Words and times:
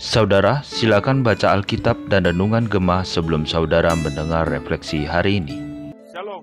Saudara, 0.00 0.64
silakan 0.64 1.20
baca 1.20 1.52
Alkitab 1.52 2.08
dan 2.08 2.24
Renungan 2.24 2.64
Gemah 2.64 3.04
sebelum 3.04 3.44
saudara 3.44 3.92
mendengar 3.92 4.48
refleksi 4.48 5.04
hari 5.04 5.44
ini. 5.44 5.60
Shalom. 6.08 6.40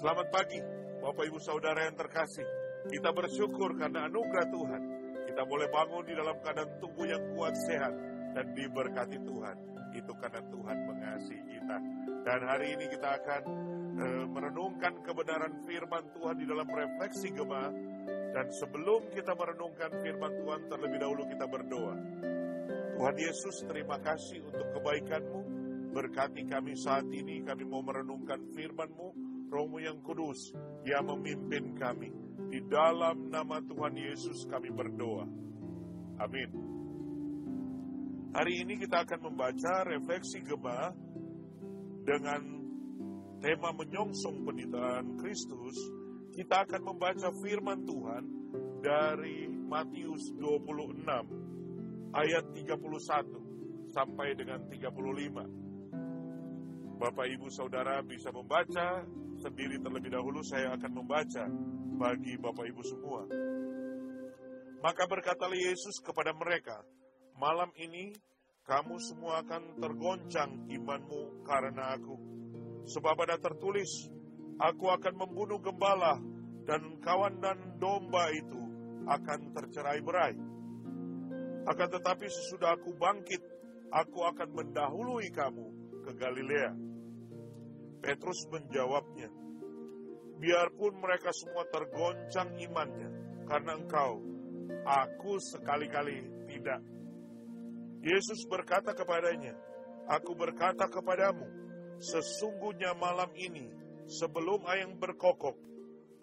Selamat 0.00 0.32
pagi, 0.32 0.64
Bapak 1.04 1.24
Ibu 1.28 1.36
Saudara 1.44 1.84
yang 1.84 1.92
terkasih. 1.92 2.48
Kita 2.88 3.12
bersyukur 3.12 3.76
karena 3.76 4.08
anugerah 4.08 4.48
Tuhan. 4.48 4.82
Kita 5.28 5.44
boleh 5.44 5.68
bangun 5.68 6.04
di 6.08 6.16
dalam 6.16 6.36
keadaan 6.40 6.72
tubuh 6.80 7.04
yang 7.04 7.20
kuat, 7.36 7.52
sehat, 7.68 7.92
dan 8.32 8.48
diberkati 8.56 9.20
Tuhan. 9.20 9.56
Itu 9.92 10.16
karena 10.16 10.40
Tuhan 10.40 10.76
mengasihi 10.88 11.42
kita. 11.52 11.76
Dan 12.24 12.40
hari 12.48 12.80
ini 12.80 12.88
kita 12.88 13.08
akan 13.20 13.42
e, 14.00 14.04
merenungkan 14.24 15.04
kebenaran 15.04 15.52
firman 15.68 16.08
Tuhan 16.16 16.40
di 16.40 16.48
dalam 16.48 16.64
refleksi 16.64 17.28
Gemah 17.28 17.68
dan 18.34 18.50
sebelum 18.50 19.14
kita 19.14 19.30
merenungkan 19.38 19.94
firman 20.02 20.34
Tuhan, 20.42 20.66
terlebih 20.66 20.98
dahulu 20.98 21.22
kita 21.30 21.46
berdoa. 21.46 21.94
Tuhan 22.98 23.14
Yesus, 23.14 23.62
terima 23.70 24.02
kasih 24.02 24.42
untuk 24.42 24.74
kebaikan-Mu. 24.74 25.40
Berkati 25.94 26.42
kami 26.50 26.74
saat 26.74 27.06
ini, 27.14 27.46
kami 27.46 27.62
mau 27.62 27.86
merenungkan 27.86 28.42
firman-Mu, 28.50 29.08
Rohmu 29.54 29.78
yang 29.78 30.02
kudus, 30.02 30.50
Dia 30.82 30.98
memimpin 31.06 31.78
kami. 31.78 32.10
Di 32.50 32.58
dalam 32.66 33.30
nama 33.30 33.62
Tuhan 33.62 33.94
Yesus 33.94 34.50
kami 34.50 34.74
berdoa. 34.74 35.30
Amin. 36.18 36.50
Hari 38.34 38.66
ini 38.66 38.74
kita 38.82 39.06
akan 39.06 39.30
membaca 39.30 39.86
refleksi 39.86 40.42
Gemah 40.42 40.90
dengan 42.02 42.42
tema 43.38 43.70
menyongsong 43.78 44.42
penderitaan 44.42 45.22
Kristus 45.22 46.03
kita 46.34 46.66
akan 46.66 46.82
membaca 46.82 47.30
firman 47.38 47.86
Tuhan 47.86 48.24
dari 48.82 49.46
Matius 49.46 50.34
26 50.34 51.06
ayat 52.10 52.44
31 52.50 53.94
sampai 53.94 54.34
dengan 54.34 54.66
35. 54.66 56.98
Bapak 56.98 57.26
Ibu 57.30 57.46
Saudara 57.54 58.02
bisa 58.02 58.34
membaca 58.34 59.06
sendiri 59.38 59.78
terlebih 59.78 60.10
dahulu 60.10 60.42
saya 60.42 60.74
akan 60.74 60.92
membaca 60.94 61.46
bagi 62.02 62.34
Bapak 62.34 62.66
Ibu 62.66 62.82
semua. 62.82 63.22
Maka 64.82 65.06
berkatalah 65.06 65.56
Yesus 65.56 66.02
kepada 66.02 66.34
mereka, 66.34 66.82
malam 67.38 67.70
ini 67.78 68.10
kamu 68.66 68.98
semua 68.98 69.46
akan 69.46 69.78
tergoncang 69.78 70.66
imanmu 70.66 71.46
karena 71.46 71.94
aku. 71.94 72.18
Sebab 72.84 73.16
ada 73.24 73.40
tertulis, 73.40 74.12
Aku 74.54 74.86
akan 74.86 75.14
membunuh 75.18 75.58
gembala 75.58 76.22
dan 76.64 76.98
kawan 77.02 77.42
dan 77.42 77.58
domba 77.76 78.30
itu 78.30 78.60
akan 79.04 79.52
tercerai 79.52 80.00
berai. 80.00 80.34
Akan 81.64 81.88
tetapi 81.90 82.26
sesudah 82.28 82.76
aku 82.76 82.94
bangkit, 82.94 83.40
aku 83.90 84.20
akan 84.24 84.48
mendahului 84.52 85.28
kamu 85.32 85.66
ke 86.04 86.12
Galilea. 86.14 86.72
Petrus 88.04 88.44
menjawabnya, 88.52 89.32
biarpun 90.36 90.92
mereka 91.00 91.32
semua 91.32 91.64
tergoncang 91.72 92.52
imannya 92.60 93.08
karena 93.48 93.80
engkau, 93.80 94.20
aku 94.84 95.40
sekali-kali 95.40 96.20
tidak. 96.52 96.84
Yesus 98.04 98.44
berkata 98.44 98.92
kepadanya, 98.92 99.56
aku 100.04 100.36
berkata 100.36 100.84
kepadamu, 100.84 101.48
sesungguhnya 101.96 102.92
malam 102.92 103.32
ini 103.32 103.83
sebelum 104.08 104.64
ayam 104.68 104.96
berkokok, 105.00 105.56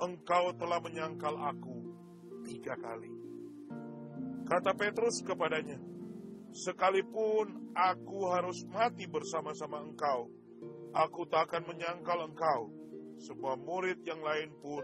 engkau 0.01 0.53
telah 0.57 0.79
menyangkal 0.81 1.37
aku 1.37 1.77
tiga 2.45 2.77
kali. 2.77 3.13
Kata 4.45 4.75
Petrus 4.75 5.21
kepadanya, 5.23 5.79
sekalipun 6.51 7.71
aku 7.71 8.27
harus 8.27 8.65
mati 8.67 9.07
bersama-sama 9.07 9.79
engkau, 9.79 10.27
aku 10.91 11.23
tak 11.29 11.47
akan 11.51 11.71
menyangkal 11.71 12.19
engkau. 12.27 12.73
Semua 13.21 13.53
murid 13.53 14.01
yang 14.01 14.19
lain 14.19 14.49
pun 14.59 14.81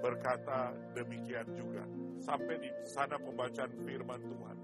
berkata 0.00 0.72
demikian 0.96 1.52
juga. 1.52 1.84
Sampai 2.20 2.56
di 2.60 2.68
sana 2.88 3.20
pembacaan 3.20 3.84
firman 3.84 4.20
Tuhan. 4.24 4.58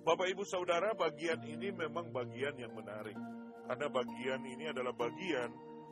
Bapak 0.00 0.26
ibu 0.32 0.46
saudara 0.46 0.96
bagian 0.96 1.42
ini 1.44 1.74
memang 1.74 2.14
bagian 2.14 2.56
yang 2.56 2.72
menarik. 2.72 3.18
Karena 3.66 3.86
bagian 3.86 4.42
ini 4.42 4.64
adalah 4.70 4.94
bagian 4.96 5.50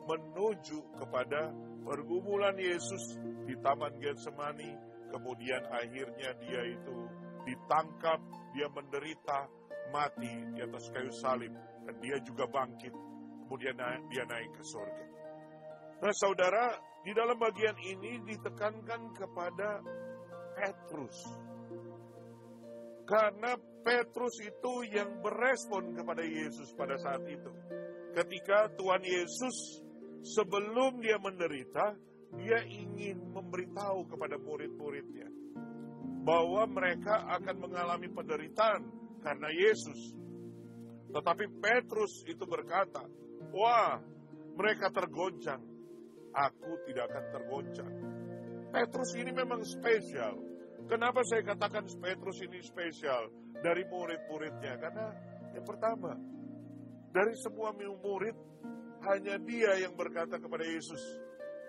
menuju 0.09 0.97
kepada 0.97 1.53
pergumulan 1.85 2.57
Yesus 2.57 3.21
di 3.45 3.53
Taman 3.61 3.93
Getsemani, 4.01 4.73
kemudian 5.13 5.61
akhirnya 5.69 6.33
dia 6.41 6.61
itu 6.65 6.97
ditangkap, 7.45 8.17
dia 8.57 8.65
menderita, 8.73 9.45
mati 9.93 10.33
di 10.53 10.59
atas 10.65 10.89
kayu 10.89 11.13
salib, 11.13 11.53
dan 11.85 11.95
dia 12.01 12.17
juga 12.25 12.49
bangkit, 12.49 12.93
kemudian 13.45 13.77
dia 14.09 14.25
naik 14.25 14.51
ke 14.57 14.63
surga. 14.65 15.05
Nah 15.99 16.13
saudara, 16.17 16.73
di 17.05 17.11
dalam 17.13 17.37
bagian 17.37 17.77
ini 17.77 18.21
ditekankan 18.25 19.13
kepada 19.13 19.81
Petrus. 20.57 21.17
Karena 23.09 23.57
Petrus 23.81 24.37
itu 24.45 24.73
yang 24.93 25.17
berespon 25.25 25.97
kepada 25.97 26.21
Yesus 26.21 26.69
pada 26.77 26.93
saat 27.01 27.25
itu. 27.25 27.49
Ketika 28.13 28.69
Tuhan 28.77 29.01
Yesus 29.01 29.81
sebelum 30.23 30.99
dia 30.99 31.17
menderita, 31.19 31.95
dia 32.37 32.61
ingin 32.67 33.33
memberitahu 33.33 34.05
kepada 34.05 34.37
murid-muridnya 34.37 35.27
bahwa 36.21 36.67
mereka 36.69 37.25
akan 37.39 37.55
mengalami 37.57 38.07
penderitaan 38.11 38.85
karena 39.23 39.49
Yesus. 39.49 40.13
Tetapi 41.09 41.45
Petrus 41.57 42.21
itu 42.29 42.45
berkata, 42.45 43.01
"Wah, 43.49 43.97
mereka 44.53 44.93
tergoncang. 44.93 45.63
Aku 46.29 46.85
tidak 46.85 47.09
akan 47.09 47.25
tergoncang." 47.33 47.93
Petrus 48.69 49.17
ini 49.17 49.33
memang 49.33 49.65
spesial. 49.65 50.37
Kenapa 50.85 51.25
saya 51.25 51.41
katakan 51.41 51.89
Petrus 51.97 52.45
ini 52.45 52.61
spesial 52.61 53.33
dari 53.65 53.81
murid-muridnya? 53.89 54.77
Karena 54.77 55.07
yang 55.57 55.65
pertama, 55.65 56.13
dari 57.09 57.33
semua 57.41 57.73
murid 57.73 58.37
hanya 59.05 59.35
dia 59.39 59.71
yang 59.79 59.95
berkata 59.95 60.35
kepada 60.39 60.65
Yesus 60.67 60.99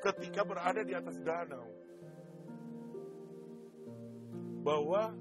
ketika 0.02 0.42
berada 0.42 0.82
di 0.82 0.94
atas 0.96 1.16
danau. 1.22 1.66
Bahwa 4.60 5.14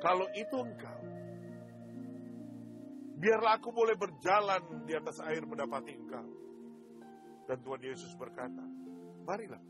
kalau 0.00 0.26
itu 0.32 0.56
engkau, 0.56 1.00
biarlah 3.20 3.60
aku 3.60 3.68
boleh 3.68 3.96
berjalan 4.00 4.86
di 4.88 4.96
atas 4.96 5.20
air 5.28 5.44
mendapati 5.44 5.92
engkau. 5.92 6.28
Dan 7.44 7.58
Tuhan 7.60 7.82
Yesus 7.84 8.14
berkata, 8.16 8.64
marilah. 9.26 9.60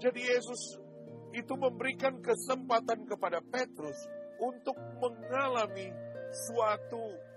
Jadi 0.00 0.20
Yesus 0.22 0.80
itu 1.34 1.54
memberikan 1.58 2.22
kesempatan 2.22 3.04
kepada 3.04 3.42
Petrus 3.42 3.98
untuk 4.38 4.78
mengalami 5.02 5.90
suatu 6.30 7.33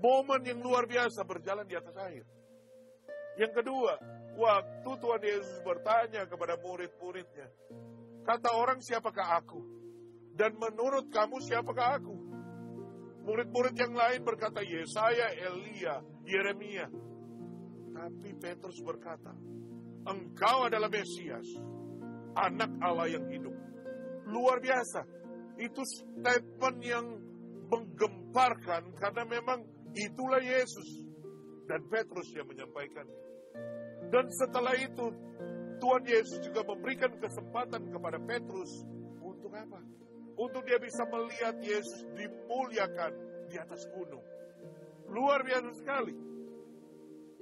momen 0.00 0.40
yang 0.42 0.60
luar 0.64 0.88
biasa 0.88 1.22
berjalan 1.28 1.68
di 1.68 1.76
atas 1.76 1.94
air. 2.08 2.24
Yang 3.36 3.62
kedua, 3.62 3.96
waktu 4.36 4.90
Tuhan 4.90 5.22
Yesus 5.22 5.58
bertanya 5.62 6.26
kepada 6.26 6.56
murid-muridnya, 6.60 7.48
kata 8.24 8.50
orang 8.56 8.80
siapakah 8.80 9.38
aku? 9.40 9.60
Dan 10.34 10.56
menurut 10.56 11.12
kamu 11.12 11.40
siapakah 11.44 12.00
aku? 12.00 12.16
Murid-murid 13.28 13.76
yang 13.76 13.92
lain 13.92 14.24
berkata 14.24 14.64
Yesaya, 14.64 15.36
Elia, 15.36 16.00
Yeremia. 16.24 16.88
Tapi 17.92 18.32
Petrus 18.40 18.80
berkata, 18.80 19.36
engkau 20.08 20.64
adalah 20.64 20.88
Mesias, 20.88 21.44
anak 22.32 22.72
Allah 22.80 23.12
yang 23.12 23.28
hidup. 23.28 23.52
Luar 24.24 24.62
biasa. 24.64 25.04
Itu 25.60 25.84
statement 25.84 26.80
yang 26.80 27.04
menggemparkan 27.68 28.96
karena 28.96 29.22
memang 29.28 29.60
Itulah 29.94 30.42
Yesus. 30.42 31.06
Dan 31.70 31.86
Petrus 31.86 32.26
yang 32.34 32.50
menyampaikannya. 32.50 33.18
Dan 34.10 34.26
setelah 34.34 34.74
itu, 34.74 35.06
Tuhan 35.78 36.02
Yesus 36.02 36.38
juga 36.42 36.66
memberikan 36.66 37.14
kesempatan 37.14 37.88
kepada 37.88 38.18
Petrus 38.18 38.82
untuk 39.22 39.54
apa? 39.54 39.80
Untuk 40.34 40.66
dia 40.66 40.82
bisa 40.82 41.06
melihat 41.06 41.54
Yesus 41.62 42.04
dimuliakan 42.18 43.12
di 43.46 43.56
atas 43.58 43.86
gunung. 43.94 44.24
Luar 45.10 45.46
biasa 45.46 45.70
sekali. 45.78 46.14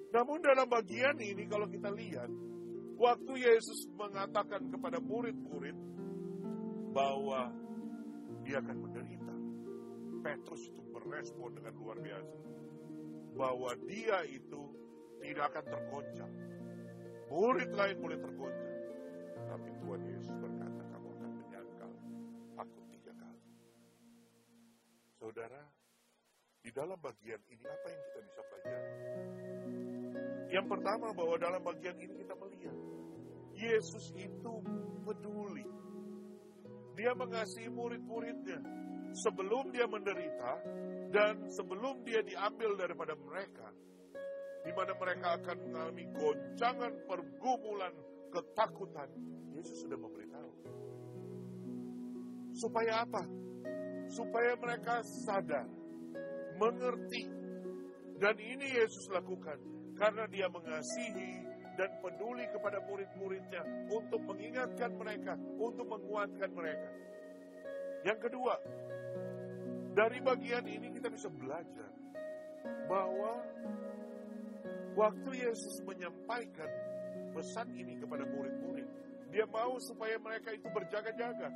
Namun 0.09 0.41
dalam 0.41 0.69
bagian 0.69 1.17
ini 1.21 1.45
kalau 1.49 1.69
kita 1.69 1.93
lihat, 1.93 2.31
waktu 2.97 3.33
Yesus 3.45 3.93
mengatakan 3.93 4.73
kepada 4.73 4.99
murid-murid 5.05 5.77
bahwa 6.97 7.53
dia 8.43 8.59
akan 8.65 8.77
menderita, 8.89 9.28
Petrus 10.21 10.69
itu 10.69 10.83
merespon 10.95 11.55
dengan 11.57 11.75
luar 11.79 11.99
biasa. 12.03 12.37
Bahwa 13.39 13.71
dia 13.87 14.27
itu 14.27 14.63
tidak 15.23 15.55
akan 15.55 15.65
tergoncang. 15.71 16.33
Murid 17.29 17.71
lain 17.75 17.97
boleh 18.03 18.19
tergoncang. 18.19 18.77
Tapi 19.49 19.69
Tuhan 19.81 20.01
Yesus 20.05 20.39
takut 22.59 22.85
tiga 22.91 23.15
kali. 23.15 23.43
Saudara, 25.23 25.63
di 26.59 26.71
dalam 26.75 26.99
bagian 26.99 27.39
ini 27.55 27.65
apa 27.65 27.87
yang 27.87 28.03
kita 28.03 28.19
bisa 28.27 28.41
pelajari? 28.43 28.91
Yang 30.49 30.67
pertama 30.67 31.07
bahwa 31.15 31.37
dalam 31.39 31.63
bagian 31.63 31.97
ini 32.03 32.15
kita 32.19 32.35
melihat 32.35 32.77
Yesus 33.55 34.11
itu 34.19 34.55
peduli. 35.07 35.67
Dia 36.99 37.15
mengasihi 37.15 37.71
murid-muridnya 37.71 38.59
sebelum 39.13 39.73
dia 39.73 39.87
menderita 39.89 40.53
dan 41.09 41.49
sebelum 41.49 42.05
dia 42.05 42.21
diambil 42.21 42.77
daripada 42.77 43.17
mereka 43.17 43.69
di 44.69 44.73
mana 44.77 44.93
mereka 45.01 45.27
akan 45.41 45.57
mengalami 45.65 46.05
goncangan 46.13 46.93
pergumulan 47.09 47.95
ketakutan. 48.29 49.09
Yesus 49.57 49.87
sudah 49.87 49.99
memberitahu. 49.99 50.51
Supaya 52.53 53.03
apa? 53.07 53.23
Supaya 54.13 54.53
mereka 54.61 55.01
sadar, 55.25 55.67
mengerti. 56.61 57.33
Dan 58.19 58.35
ini 58.35 58.67
Yesus 58.77 59.09
lakukan 59.15 59.59
karena 59.95 60.27
dia 60.27 60.51
mengasihi 60.51 61.49
dan 61.79 61.91
peduli 62.03 62.43
kepada 62.51 62.83
murid-muridnya 62.83 63.63
untuk 63.95 64.21
mengingatkan 64.27 64.91
mereka, 64.99 65.39
untuk 65.59 65.87
menguatkan 65.87 66.51
mereka. 66.51 66.91
Yang 68.07 68.19
kedua, 68.31 68.55
dari 69.95 70.19
bagian 70.23 70.65
ini 70.67 70.95
kita 70.95 71.11
bisa 71.11 71.27
belajar 71.27 71.91
bahwa 72.87 73.43
waktu 74.95 75.31
Yesus 75.43 75.83
menyampaikan 75.83 76.71
pesan 77.35 77.75
ini 77.75 77.99
kepada 77.99 78.23
murid-murid, 78.27 78.89
dia 79.35 79.45
mau 79.51 79.77
supaya 79.83 80.17
mereka 80.23 80.55
itu 80.55 80.69
berjaga-jaga. 80.71 81.51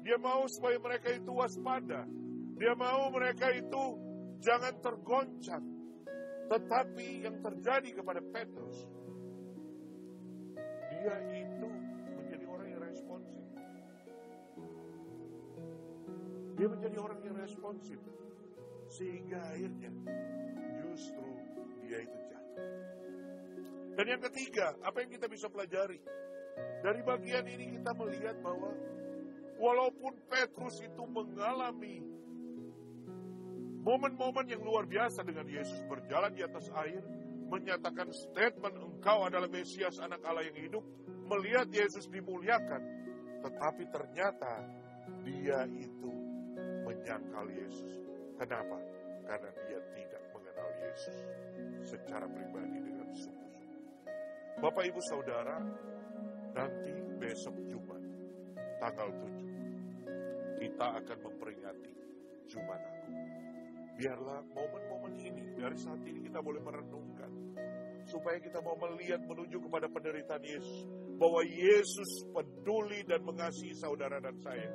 Dia 0.00 0.16
mau 0.16 0.48
supaya 0.48 0.80
mereka 0.80 1.12
itu 1.12 1.30
waspada. 1.34 2.08
Dia 2.56 2.72
mau 2.76 3.12
mereka 3.12 3.52
itu 3.52 3.82
jangan 4.40 4.74
tergoncang. 4.80 5.64
Tetapi 6.50 7.08
yang 7.28 7.36
terjadi 7.44 7.90
kepada 8.00 8.20
Petrus, 8.24 8.88
dia 10.90 11.16
itu 11.30 11.49
Dia 16.60 16.68
menjadi 16.68 17.00
orang 17.00 17.24
yang 17.24 17.40
responsif. 17.40 17.96
Sehingga 18.92 19.40
akhirnya 19.48 19.88
justru 20.84 21.24
dia 21.80 22.04
itu 22.04 22.18
jatuh. 22.28 22.68
Dan 23.96 24.04
yang 24.04 24.20
ketiga, 24.28 24.76
apa 24.84 25.00
yang 25.00 25.08
kita 25.08 25.24
bisa 25.24 25.48
pelajari? 25.48 25.96
Dari 26.84 27.00
bagian 27.00 27.48
ini 27.48 27.80
kita 27.80 27.96
melihat 27.96 28.36
bahwa 28.44 28.76
walaupun 29.56 30.12
Petrus 30.28 30.84
itu 30.84 31.00
mengalami 31.08 32.04
momen-momen 33.80 34.44
yang 34.44 34.60
luar 34.60 34.84
biasa 34.84 35.24
dengan 35.24 35.48
Yesus 35.48 35.80
berjalan 35.88 36.36
di 36.36 36.44
atas 36.44 36.68
air, 36.76 37.00
menyatakan 37.48 38.12
statement 38.12 38.76
engkau 38.76 39.24
adalah 39.24 39.48
Mesias 39.48 39.96
anak 39.96 40.20
Allah 40.28 40.44
yang 40.44 40.60
hidup, 40.60 40.84
melihat 41.24 41.72
Yesus 41.72 42.04
dimuliakan, 42.12 42.84
tetapi 43.48 43.88
ternyata 43.88 44.52
dia 45.24 45.64
itu 45.72 46.29
menyangkal 47.00 47.48
Yesus. 47.48 47.96
Kenapa? 48.36 48.76
Karena 49.24 49.50
dia 49.64 49.80
tidak 49.96 50.22
mengenal 50.36 50.68
Yesus 50.84 51.16
secara 51.80 52.28
pribadi 52.28 52.76
dengan 52.76 53.08
sungguh-sungguh. 53.16 53.80
Bapak 54.60 54.84
Ibu 54.84 55.00
Saudara, 55.08 55.56
nanti 56.52 56.92
besok 57.16 57.56
Jumat, 57.72 58.04
tanggal 58.76 59.08
7, 59.16 60.60
kita 60.60 60.86
akan 61.00 61.18
memperingati 61.24 61.92
Jumat 62.52 62.80
Agung. 62.84 63.16
Biarlah 63.96 64.40
momen-momen 64.52 65.16
ini, 65.24 65.56
dari 65.56 65.76
saat 65.80 66.04
ini 66.04 66.20
kita 66.28 66.44
boleh 66.44 66.60
merenungkan. 66.60 67.32
Supaya 68.08 68.40
kita 68.40 68.60
mau 68.64 68.76
melihat 68.76 69.22
menuju 69.24 69.56
kepada 69.60 69.86
penderitaan 69.88 70.40
Yesus. 70.44 70.88
Bahwa 71.20 71.44
Yesus 71.44 72.24
peduli 72.32 73.04
dan 73.04 73.22
mengasihi 73.22 73.76
saudara 73.76 74.18
dan 74.18 74.34
saya. 74.40 74.72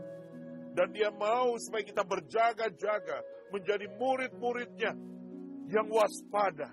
Dan 0.75 0.91
dia 0.91 1.07
mau 1.07 1.55
supaya 1.55 1.87
kita 1.87 2.03
berjaga-jaga 2.03 3.23
menjadi 3.55 3.87
murid-muridnya 3.95 4.91
yang 5.71 5.87
waspada. 5.87 6.67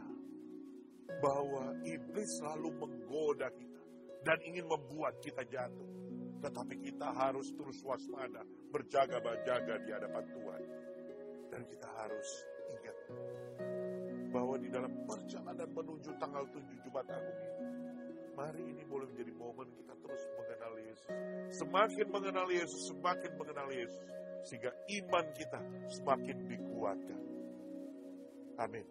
Bahwa 1.22 1.78
iblis 1.86 2.42
selalu 2.42 2.82
menggoda 2.82 3.46
kita 3.54 3.82
dan 4.26 4.38
ingin 4.42 4.66
membuat 4.66 5.22
kita 5.22 5.46
jatuh. 5.46 5.86
Tetapi 6.42 6.74
kita 6.82 7.14
harus 7.14 7.54
terus 7.54 7.78
waspada, 7.86 8.42
berjaga-jaga 8.74 9.78
di 9.86 9.90
hadapan 9.94 10.24
Tuhan. 10.34 10.62
Dan 11.54 11.62
kita 11.70 11.88
harus 12.02 12.28
ingat 12.74 12.96
bahwa 14.32 14.56
di 14.56 14.72
dalam 14.72 14.90
perjalanan 15.04 15.68
menuju 15.70 16.10
tanggal 16.16 16.42
7 16.48 16.64
Jumat 16.82 17.06
Agung 17.12 17.38
ini, 17.38 17.68
mari 18.42 18.62
ini 18.74 18.82
boleh 18.90 19.06
menjadi 19.06 19.32
momen 19.38 19.70
kita 19.70 19.94
terus 20.02 20.22
mengenal 20.34 20.74
Yesus. 20.82 21.10
Semakin 21.62 22.06
mengenal 22.10 22.48
Yesus, 22.50 22.80
semakin 22.90 23.32
mengenal 23.38 23.68
Yesus. 23.70 24.02
Sehingga 24.42 24.74
iman 24.74 25.26
kita 25.30 25.60
semakin 25.94 26.36
dikuatkan. 26.50 27.20
Amin. 28.58 28.86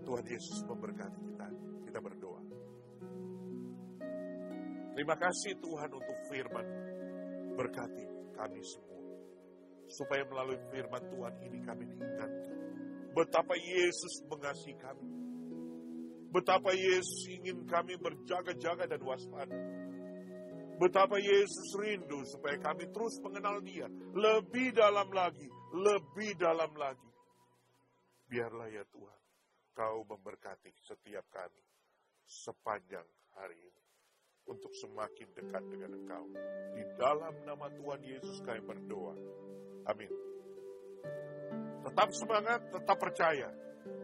Tuhan 0.00 0.24
Yesus 0.24 0.64
memberkati 0.64 1.20
kita. 1.28 1.46
Kita 1.84 1.98
berdoa. 2.00 2.40
Terima 4.96 5.16
kasih 5.20 5.52
Tuhan 5.60 5.90
untuk 5.92 6.18
firman. 6.32 6.66
Berkati 7.60 8.04
kami 8.32 8.64
semua. 8.64 9.04
Supaya 9.92 10.24
melalui 10.24 10.56
firman 10.72 11.04
Tuhan 11.12 11.34
ini 11.44 11.58
kami 11.60 11.84
diingatkan. 11.92 12.56
Betapa 13.12 13.52
Yesus 13.60 14.24
mengasihi 14.32 14.80
kami. 14.80 15.23
Betapa 16.34 16.74
Yesus 16.74 17.30
ingin 17.30 17.62
kami 17.70 17.94
berjaga-jaga 17.94 18.90
dan 18.90 18.98
waspada. 19.06 19.54
Betapa 20.82 21.22
Yesus 21.22 21.78
rindu 21.78 22.26
supaya 22.26 22.58
kami 22.58 22.90
terus 22.90 23.22
mengenal 23.22 23.62
dia. 23.62 23.86
Lebih 24.10 24.74
dalam 24.74 25.06
lagi, 25.14 25.46
lebih 25.70 26.34
dalam 26.34 26.74
lagi. 26.74 27.10
Biarlah 28.26 28.66
ya 28.66 28.82
Tuhan, 28.90 29.20
kau 29.78 30.02
memberkati 30.02 30.74
setiap 30.82 31.22
kami 31.30 31.62
sepanjang 32.26 33.06
hari 33.38 33.54
ini. 33.54 33.82
Untuk 34.44 34.74
semakin 34.74 35.30
dekat 35.38 35.64
dengan 35.70 35.94
engkau. 36.02 36.26
Di 36.74 36.82
dalam 36.98 37.32
nama 37.46 37.70
Tuhan 37.70 38.02
Yesus 38.02 38.42
kami 38.42 38.60
berdoa. 38.66 39.14
Amin. 39.86 40.10
Tetap 41.86 42.10
semangat, 42.12 42.60
tetap 42.74 42.98
percaya. 42.98 43.48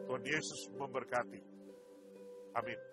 Tuhan 0.06 0.22
Yesus 0.24 0.70
memberkati. 0.78 1.59
Amin. 2.56 2.89